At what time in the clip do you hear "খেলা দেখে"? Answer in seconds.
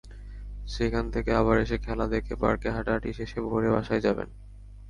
1.77-2.33